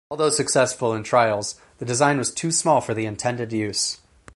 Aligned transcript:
Although 0.09 0.31
successful 0.31 0.93
in 0.95 1.03
trials 1.03 1.61
the 1.77 1.85
design 1.85 2.17
was 2.17 2.31
too 2.33 2.49
small 2.51 2.81
for 2.81 2.95
the 2.95 3.05
intended 3.05 3.53
use. 3.53 3.99